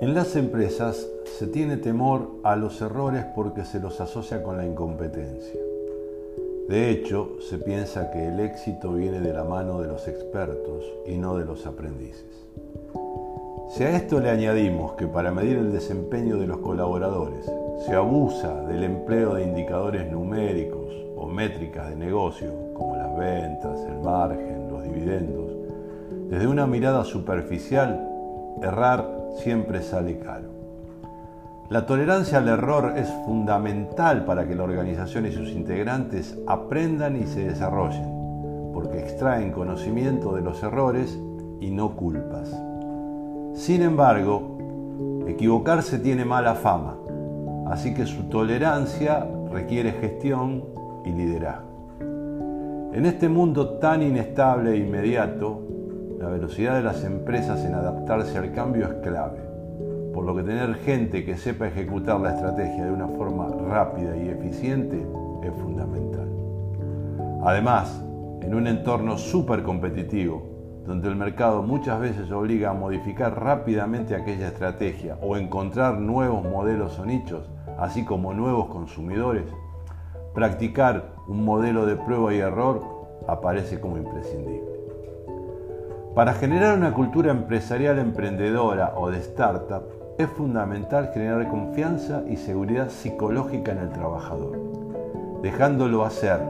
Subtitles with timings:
[0.00, 1.06] En las empresas
[1.38, 5.60] se tiene temor a los errores porque se los asocia con la incompetencia.
[6.70, 11.18] De hecho, se piensa que el éxito viene de la mano de los expertos y
[11.18, 12.46] no de los aprendices.
[13.68, 17.44] Si a esto le añadimos que para medir el desempeño de los colaboradores
[17.84, 24.00] se abusa del empleo de indicadores numéricos o métricas de negocio, como las ventas, el
[24.00, 25.52] margen, los dividendos,
[26.30, 28.09] desde una mirada superficial,
[28.62, 29.06] errar
[29.38, 30.48] siempre sale caro.
[31.70, 37.26] La tolerancia al error es fundamental para que la organización y sus integrantes aprendan y
[37.26, 41.16] se desarrollen, porque extraen conocimiento de los errores
[41.60, 42.50] y no culpas.
[43.54, 44.58] Sin embargo,
[45.28, 46.96] equivocarse tiene mala fama,
[47.68, 50.64] así que su tolerancia requiere gestión
[51.04, 51.70] y liderazgo.
[52.92, 55.60] En este mundo tan inestable e inmediato,
[56.20, 59.40] la velocidad de las empresas en adaptarse al cambio es clave,
[60.12, 64.28] por lo que tener gente que sepa ejecutar la estrategia de una forma rápida y
[64.28, 64.98] eficiente
[65.42, 66.28] es fundamental.
[67.42, 68.04] Además,
[68.42, 74.48] en un entorno súper competitivo, donde el mercado muchas veces obliga a modificar rápidamente aquella
[74.48, 77.48] estrategia o encontrar nuevos modelos o nichos,
[77.78, 79.46] así como nuevos consumidores,
[80.34, 82.82] practicar un modelo de prueba y error
[83.26, 84.79] aparece como imprescindible.
[86.14, 89.84] Para generar una cultura empresarial emprendedora o de startup,
[90.18, 94.58] es fundamental generar confianza y seguridad psicológica en el trabajador,
[95.40, 96.40] dejándolo hacer.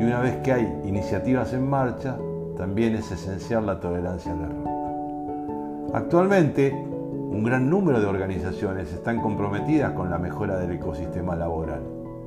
[0.00, 2.16] Y una vez que hay iniciativas en marcha,
[2.56, 5.90] también es esencial la tolerancia al error.
[5.92, 11.82] Actualmente, un gran número de organizaciones están comprometidas con la mejora del ecosistema laboral.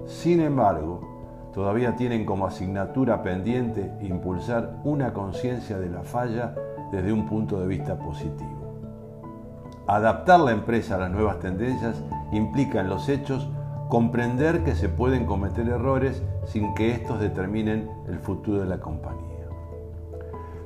[0.05, 1.16] Sin embargo,
[1.53, 6.53] todavía tienen como asignatura pendiente impulsar una conciencia de la falla
[6.91, 8.57] desde un punto de vista positivo.
[9.87, 13.49] Adaptar la empresa a las nuevas tendencias implica en los hechos
[13.89, 19.45] comprender que se pueden cometer errores sin que estos determinen el futuro de la compañía.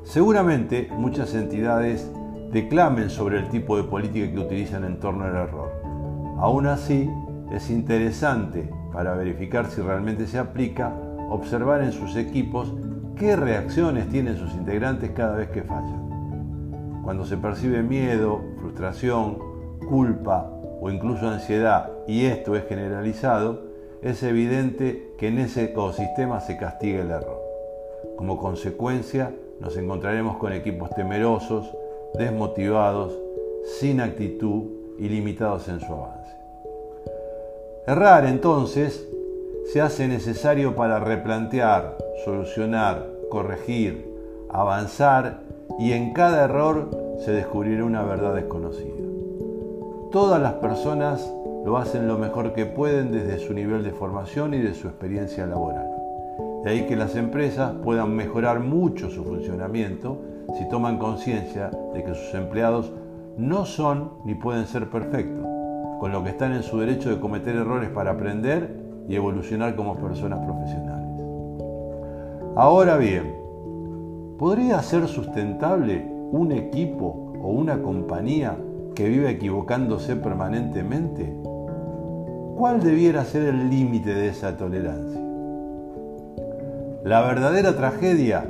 [0.03, 2.12] Seguramente muchas entidades
[2.52, 5.72] declamen sobre el tipo de política que utilizan en torno al error.
[6.40, 7.09] Aún así,
[7.52, 10.94] es interesante para verificar si realmente se aplica
[11.29, 12.74] observar en sus equipos
[13.16, 17.02] qué reacciones tienen sus integrantes cada vez que fallan.
[17.03, 19.38] Cuando se percibe miedo, frustración,
[19.88, 20.50] culpa
[20.81, 23.62] o incluso ansiedad, y esto es generalizado,
[24.02, 27.40] es evidente que en ese ecosistema se castiga el error.
[28.18, 31.72] Como consecuencia, nos encontraremos con equipos temerosos,
[32.16, 33.18] desmotivados,
[33.79, 34.63] sin actitud
[34.97, 36.41] y limitados en su avance.
[37.88, 39.09] Errar entonces
[39.74, 44.06] se hace necesario para replantear, solucionar, corregir,
[44.50, 45.40] avanzar
[45.80, 46.90] y en cada error
[47.25, 48.94] se descubrirá una verdad desconocida.
[50.12, 51.34] Todas las personas
[51.66, 55.47] lo hacen lo mejor que pueden desde su nivel de formación y de su experiencia
[55.47, 55.90] laboral.
[56.64, 60.20] De ahí que las empresas puedan mejorar mucho su funcionamiento
[60.56, 62.91] si toman conciencia de que sus empleados
[63.38, 65.41] no son ni pueden ser perfectos,
[66.02, 68.76] con lo que están en su derecho de cometer errores para aprender
[69.08, 71.22] y evolucionar como personas profesionales.
[72.58, 73.42] Ahora bien,
[74.42, 78.58] ¿Podría ser sustentable un equipo o una compañía
[78.96, 81.32] que vive equivocándose permanentemente?
[82.58, 85.22] ¿Cuál debiera ser el límite de esa tolerancia?
[87.04, 88.50] La verdadera tragedia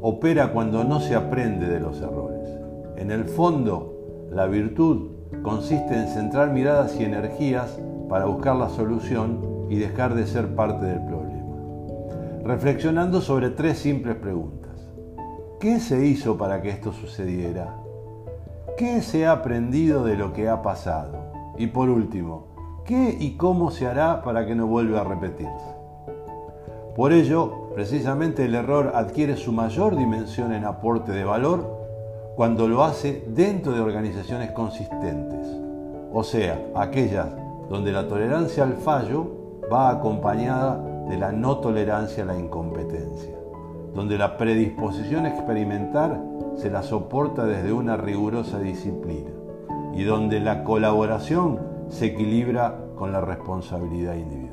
[0.00, 2.48] opera cuando no se aprende de los errores.
[2.96, 5.10] En el fondo, la virtud
[5.42, 7.78] consiste en centrar miradas y energías
[8.08, 11.56] para buscar la solución y dejar de ser parte del problema.
[12.44, 14.72] Reflexionando sobre tres simples preguntas.
[15.60, 17.76] ¿Qué se hizo para que esto sucediera?
[18.76, 21.54] ¿Qué se ha aprendido de lo que ha pasado?
[21.56, 22.48] Y por último,
[22.84, 25.82] ¿qué y cómo se hará para que no vuelva a repetirse?
[26.96, 31.81] Por ello, precisamente el error adquiere su mayor dimensión en aporte de valor
[32.36, 35.46] cuando lo hace dentro de organizaciones consistentes,
[36.12, 37.28] o sea, aquellas
[37.68, 39.26] donde la tolerancia al fallo
[39.72, 43.42] va acompañada de la no tolerancia a la incompetencia
[43.94, 46.20] donde la predisposición a experimentar
[46.56, 49.30] se la soporta desde una rigurosa disciplina
[49.94, 54.51] y donde la colaboración se equilibra con la responsabilidad individual.